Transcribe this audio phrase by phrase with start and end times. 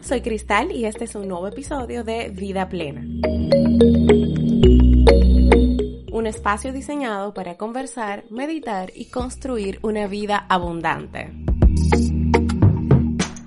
[0.00, 3.02] Soy Cristal y este es un nuevo episodio de Vida Plena.
[6.12, 11.32] Un espacio diseñado para conversar, meditar y construir una vida abundante.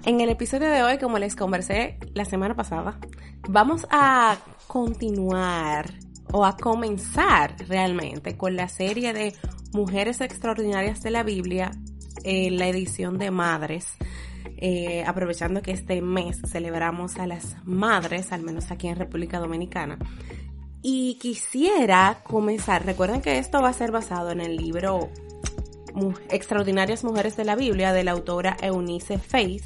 [0.05, 3.00] En el episodio de hoy, como les conversé la semana pasada,
[3.48, 4.38] vamos a
[4.68, 5.93] continuar
[6.32, 9.33] o a comenzar realmente con la serie de
[9.74, 11.71] Mujeres Extraordinarias de la Biblia,
[12.24, 13.97] en la edición de Madres
[14.57, 19.97] eh, aprovechando que este mes celebramos a las madres, al menos aquí en República Dominicana.
[20.82, 25.10] Y quisiera comenzar, recuerden que esto va a ser basado en el libro
[26.29, 29.63] Extraordinarias Mujeres de la Biblia de la autora Eunice Faith.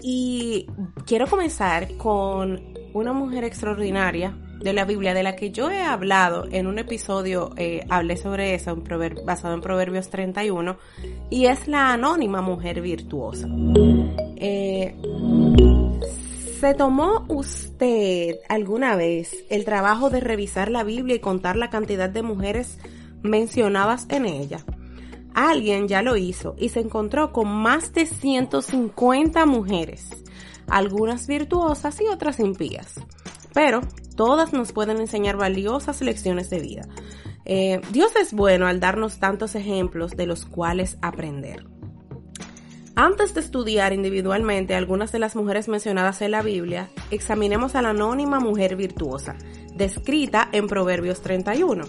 [0.00, 0.66] Y
[1.06, 6.46] quiero comenzar con una mujer extraordinaria de la Biblia, de la que yo he hablado
[6.50, 8.76] en un episodio, eh, hablé sobre eso,
[9.24, 10.76] basado en Proverbios 31,
[11.30, 13.48] y es la anónima mujer virtuosa.
[14.36, 14.96] Eh,
[16.60, 22.10] ¿Se tomó usted alguna vez el trabajo de revisar la Biblia y contar la cantidad
[22.10, 22.78] de mujeres
[23.22, 24.64] mencionadas en ella?
[25.34, 30.08] Alguien ya lo hizo y se encontró con más de 150 mujeres,
[30.66, 32.94] algunas virtuosas y otras impías.
[33.54, 33.82] Pero
[34.18, 36.88] todas nos pueden enseñar valiosas lecciones de vida.
[37.44, 41.64] Eh, Dios es bueno al darnos tantos ejemplos de los cuales aprender.
[42.96, 47.90] Antes de estudiar individualmente algunas de las mujeres mencionadas en la Biblia, examinemos a la
[47.90, 49.36] anónima mujer virtuosa,
[49.76, 51.84] descrita en Proverbios 31.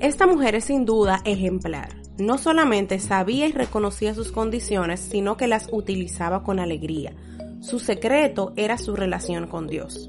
[0.00, 1.90] Esta mujer es sin duda ejemplar.
[2.16, 7.12] No solamente sabía y reconocía sus condiciones, sino que las utilizaba con alegría.
[7.60, 10.08] Su secreto era su relación con Dios.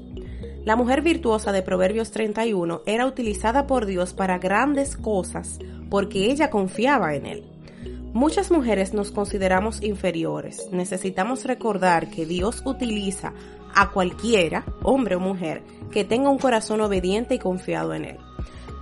[0.64, 5.58] La mujer virtuosa de Proverbios 31 era utilizada por Dios para grandes cosas
[5.88, 7.44] porque ella confiaba en Él.
[8.12, 10.68] Muchas mujeres nos consideramos inferiores.
[10.70, 13.32] Necesitamos recordar que Dios utiliza
[13.74, 18.18] a cualquiera, hombre o mujer, que tenga un corazón obediente y confiado en Él.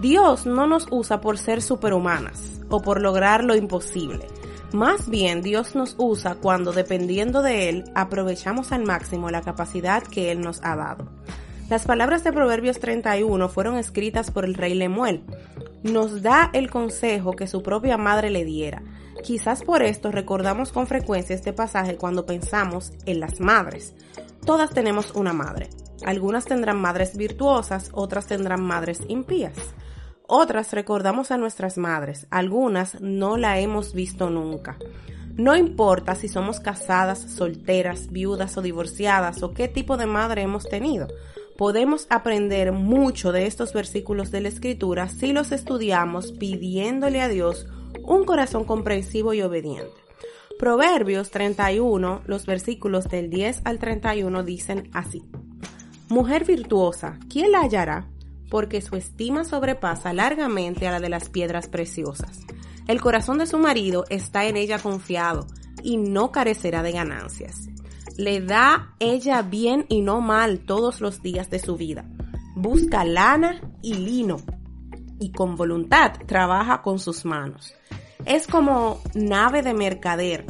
[0.01, 4.27] Dios no nos usa por ser superhumanas o por lograr lo imposible.
[4.73, 10.33] Más bien Dios nos usa cuando, dependiendo de Él, aprovechamos al máximo la capacidad que
[10.33, 11.07] Él nos ha dado.
[11.69, 15.23] Las palabras de Proverbios 31 fueron escritas por el rey Lemuel.
[15.83, 18.83] Nos da el consejo que su propia madre le diera.
[19.23, 23.95] Quizás por esto recordamos con frecuencia este pasaje cuando pensamos en las madres.
[24.47, 25.69] Todas tenemos una madre.
[26.07, 29.53] Algunas tendrán madres virtuosas, otras tendrán madres impías.
[30.27, 34.79] Otras recordamos a nuestras madres, algunas no la hemos visto nunca.
[35.35, 40.69] No importa si somos casadas, solteras, viudas o divorciadas o qué tipo de madre hemos
[40.69, 41.09] tenido
[41.59, 47.67] podemos aprender mucho de estos versículos de la Escritura si los estudiamos pidiéndole a Dios
[48.05, 49.91] un corazón comprensivo y obediente.
[50.57, 55.25] Proverbios 31, los versículos del 10 al 31 dicen así.
[56.09, 58.09] Mujer virtuosa, ¿quién la hallará?
[58.49, 62.39] Porque su estima sobrepasa largamente a la de las piedras preciosas.
[62.87, 65.49] El corazón de su marido está en ella confiado
[65.83, 67.68] y no carecerá de ganancias
[68.19, 72.05] le da ella bien y no mal todos los días de su vida.
[72.57, 74.39] Busca lana y lino
[75.21, 77.75] y con voluntad trabaja con sus manos.
[78.25, 80.47] Es como nave de mercader,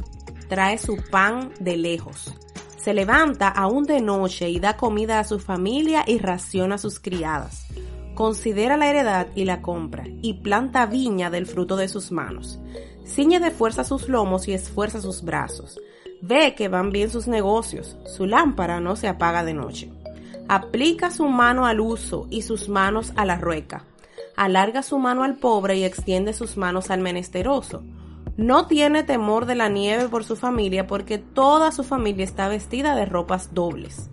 [0.49, 2.34] trae su pan de lejos.
[2.78, 6.99] Se levanta aún de noche y da comida a su familia y raciona a sus
[6.99, 7.67] criadas.
[8.15, 12.59] Considera la heredad y la compra, y planta viña del fruto de sus manos.
[13.05, 15.78] Ciñe de fuerza sus lomos y esfuerza sus brazos
[16.21, 19.93] Ve que van bien sus negocios, su lámpara no se apaga de noche.
[20.49, 23.84] Aplica su mano al uso y sus manos a la rueca.
[24.37, 27.84] Alarga su mano al pobre y extiende sus manos al menesteroso.
[28.37, 32.97] No tiene temor de la nieve por su familia porque toda su familia está vestida
[32.97, 34.11] de ropas dobles.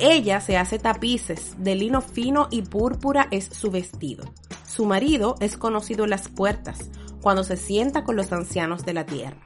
[0.00, 4.24] Ella se hace tapices, de lino fino y púrpura es su vestido.
[4.66, 6.90] Su marido es conocido en las puertas,
[7.22, 9.45] cuando se sienta con los ancianos de la tierra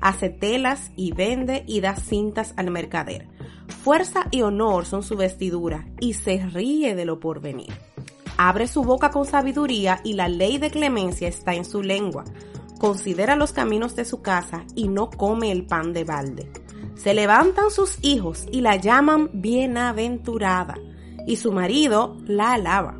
[0.00, 3.28] hace telas y vende y da cintas al mercader.
[3.82, 7.72] Fuerza y honor son su vestidura y se ríe de lo porvenir.
[8.36, 12.24] Abre su boca con sabiduría y la ley de clemencia está en su lengua.
[12.78, 16.50] Considera los caminos de su casa y no come el pan de balde.
[16.94, 20.76] Se levantan sus hijos y la llaman bienaventurada,
[21.26, 22.98] y su marido la alaba.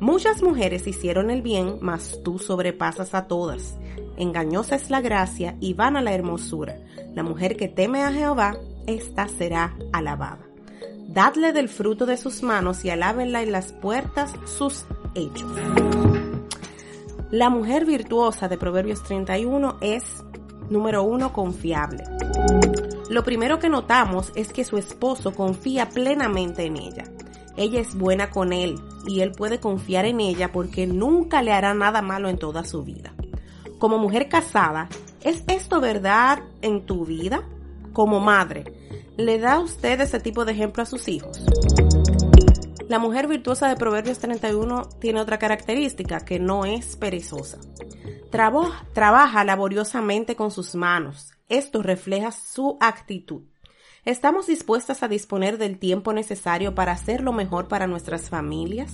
[0.00, 3.78] Muchas mujeres hicieron el bien, mas tú sobrepasas a todas.
[4.16, 6.76] Engañosa es la gracia y vana la hermosura.
[7.14, 10.46] La mujer que teme a Jehová, ésta será alabada.
[11.08, 14.84] Dadle del fruto de sus manos y alábenla en las puertas sus
[15.14, 15.50] hechos.
[17.30, 20.04] La mujer virtuosa de Proverbios 31 es,
[20.70, 22.04] número uno, confiable.
[23.10, 27.04] Lo primero que notamos es que su esposo confía plenamente en ella.
[27.56, 31.72] Ella es buena con él y él puede confiar en ella porque nunca le hará
[31.72, 33.15] nada malo en toda su vida.
[33.78, 34.88] Como mujer casada,
[35.22, 37.42] ¿es esto verdad en tu vida?
[37.92, 38.64] Como madre,
[39.18, 41.44] ¿le da usted ese tipo de ejemplo a sus hijos?
[42.88, 47.58] La mujer virtuosa de Proverbios 31 tiene otra característica, que no es perezosa.
[48.30, 51.34] trabaja laboriosamente con sus manos.
[51.48, 53.42] Esto refleja su actitud.
[54.06, 58.92] ¿Estamos dispuestas a disponer del tiempo necesario para hacer lo mejor para nuestras familias?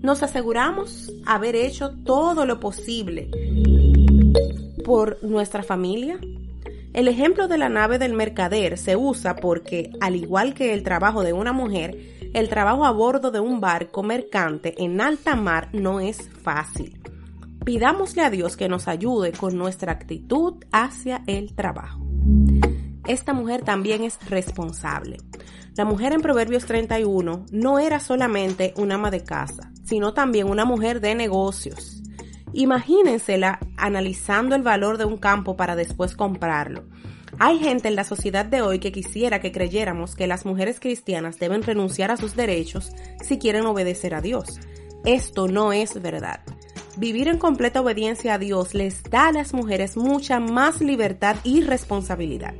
[0.00, 3.30] ¿Nos aseguramos haber hecho todo lo posible
[4.84, 6.18] por nuestra familia?
[6.92, 11.22] El ejemplo de la nave del mercader se usa porque, al igual que el trabajo
[11.22, 16.00] de una mujer, el trabajo a bordo de un barco mercante en alta mar no
[16.00, 17.00] es fácil.
[17.64, 22.08] Pidámosle a Dios que nos ayude con nuestra actitud hacia el trabajo
[23.08, 25.16] esta mujer también es responsable.
[25.74, 30.66] La mujer en Proverbios 31 no era solamente una ama de casa, sino también una
[30.66, 31.97] mujer de negocios.
[32.52, 36.84] Imagínensela analizando el valor de un campo para después comprarlo.
[37.38, 41.38] Hay gente en la sociedad de hoy que quisiera que creyéramos que las mujeres cristianas
[41.38, 42.92] deben renunciar a sus derechos
[43.22, 44.58] si quieren obedecer a Dios.
[45.04, 46.40] Esto no es verdad.
[46.96, 51.60] Vivir en completa obediencia a Dios les da a las mujeres mucha más libertad y
[51.60, 52.54] responsabilidad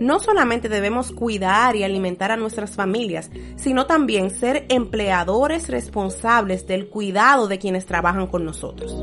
[0.00, 6.88] no solamente debemos cuidar y alimentar a nuestras familias, sino también ser empleadores responsables del
[6.88, 8.96] cuidado de quienes trabajan con nosotros.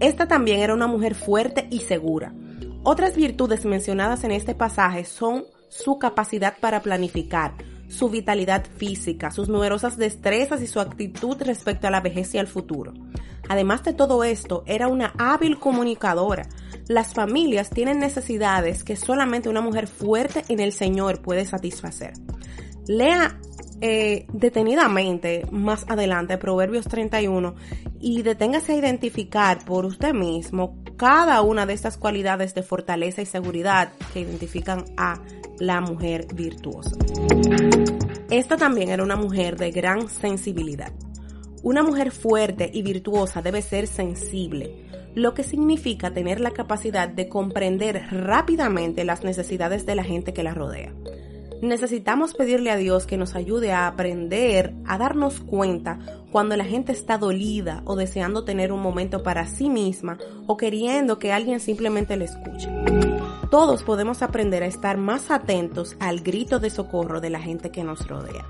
[0.00, 2.32] Esta también era una mujer fuerte y segura.
[2.82, 7.54] Otras virtudes mencionadas en este pasaje son su capacidad para planificar,
[7.88, 12.46] su vitalidad física, sus numerosas destrezas y su actitud respecto a la vejez y al
[12.46, 12.92] futuro.
[13.48, 16.48] Además de todo esto, era una hábil comunicadora.
[16.88, 22.12] Las familias tienen necesidades que solamente una mujer fuerte en el Señor puede satisfacer.
[22.86, 23.38] Lea
[23.80, 27.54] eh, detenidamente más adelante Proverbios 31
[28.00, 33.26] y deténgase a identificar por usted mismo cada una de estas cualidades de fortaleza y
[33.26, 35.20] seguridad que identifican a
[35.58, 36.96] la mujer virtuosa.
[38.30, 40.92] Esta también era una mujer de gran sensibilidad.
[41.64, 44.84] Una mujer fuerte y virtuosa debe ser sensible,
[45.14, 50.42] lo que significa tener la capacidad de comprender rápidamente las necesidades de la gente que
[50.42, 50.92] la rodea.
[51.62, 56.00] Necesitamos pedirle a Dios que nos ayude a aprender a darnos cuenta
[56.30, 61.18] cuando la gente está dolida o deseando tener un momento para sí misma o queriendo
[61.18, 62.68] que alguien simplemente le escuche.
[63.50, 67.84] Todos podemos aprender a estar más atentos al grito de socorro de la gente que
[67.84, 68.44] nos rodea.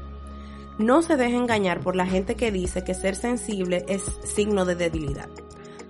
[0.79, 4.75] No se deje engañar por la gente que dice que ser sensible es signo de
[4.75, 5.29] debilidad.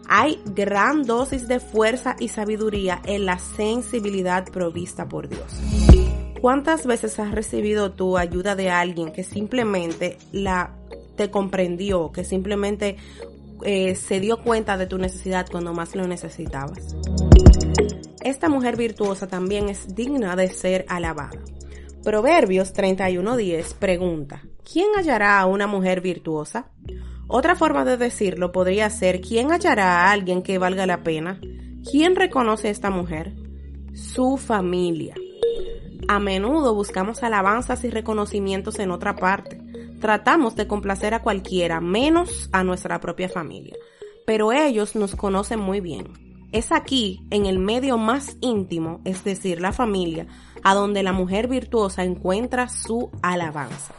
[0.06, 5.44] Hay gran dosis de fuerza y sabiduría en la sensibilidad provista por Dios.
[6.40, 10.76] ¿Cuántas veces has recibido tu ayuda de alguien que simplemente la
[11.16, 12.96] te comprendió, que simplemente
[13.62, 16.94] eh, se dio cuenta de tu necesidad cuando más lo necesitabas?
[18.22, 21.40] Esta mujer virtuosa también es digna de ser alabada.
[22.02, 26.66] Proverbios 31.10 pregunta, ¿quién hallará a una mujer virtuosa?
[27.26, 31.40] Otra forma de decirlo podría ser, ¿quién hallará a alguien que valga la pena?
[31.90, 33.34] ¿Quién reconoce a esta mujer?
[33.94, 35.14] Su familia.
[36.08, 39.60] A menudo buscamos alabanzas y reconocimientos en otra parte.
[40.00, 43.74] Tratamos de complacer a cualquiera, menos a nuestra propia familia.
[44.26, 46.24] Pero ellos nos conocen muy bien.
[46.52, 50.26] Es aquí, en el medio más íntimo, es decir, la familia,
[50.62, 53.94] a donde la mujer virtuosa encuentra su alabanza.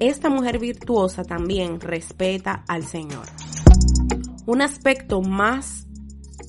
[0.00, 3.26] Esta mujer virtuosa también respeta al Señor.
[4.46, 5.86] Un aspecto más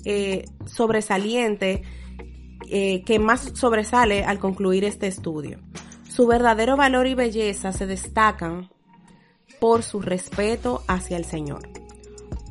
[0.05, 1.83] eh, sobresaliente
[2.69, 5.59] eh, que más sobresale al concluir este estudio.
[6.09, 8.69] Su verdadero valor y belleza se destacan
[9.61, 11.69] por su respeto hacia el Señor.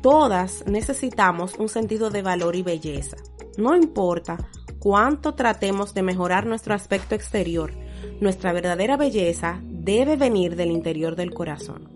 [0.01, 3.17] Todas necesitamos un sentido de valor y belleza.
[3.57, 4.37] No importa
[4.79, 7.73] cuánto tratemos de mejorar nuestro aspecto exterior,
[8.19, 11.87] nuestra verdadera belleza debe venir del interior del corazón.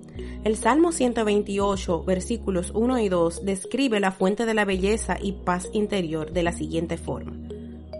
[0.45, 5.67] El Salmo 128, versículos 1 y 2, describe la fuente de la belleza y paz
[5.73, 7.33] interior de la siguiente forma.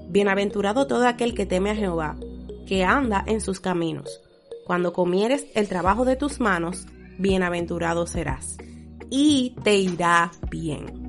[0.07, 2.15] Bienaventurado todo aquel que teme a Jehová,
[2.65, 4.21] que anda en sus caminos.
[4.65, 6.88] Cuando comieres el trabajo de tus manos,
[7.19, 8.57] bienaventurado serás
[9.10, 11.00] y te irá bien.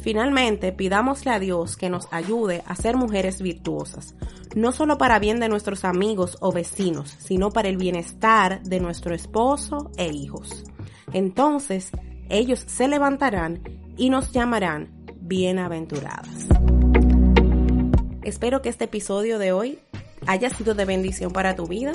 [0.00, 4.14] Finalmente, pidámosle a Dios que nos ayude a ser mujeres virtuosas,
[4.54, 9.14] no solo para bien de nuestros amigos o vecinos, sino para el bienestar de nuestro
[9.14, 10.64] esposo e hijos.
[11.12, 11.90] Entonces,
[12.30, 13.60] ellos se levantarán
[13.96, 14.88] y nos llamarán
[15.20, 16.48] bienaventuradas.
[18.22, 19.78] espero que este episodio de hoy
[20.26, 21.92] haya sido de bendición para tu vida,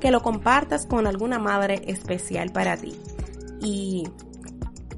[0.00, 2.94] que lo compartas con alguna madre especial para ti.
[3.60, 4.04] Y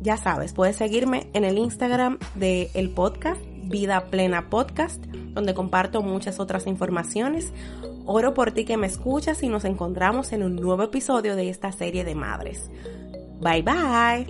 [0.06, 6.00] ya sabes, puedes seguirme en el Instagram del el podcast, Vida Plena Podcast, donde comparto
[6.00, 7.52] muchas otras informaciones.
[8.04, 11.72] Oro por ti que me escuchas y nos encontramos en un nuevo episodio de esta
[11.72, 12.70] serie de madres.
[13.40, 14.26] Bye bye.